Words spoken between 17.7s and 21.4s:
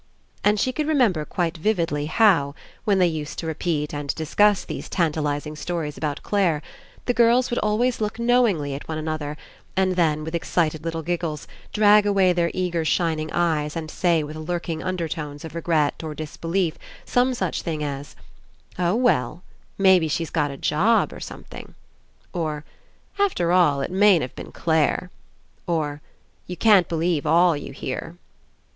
as: "Oh, well, maybe she's got a job or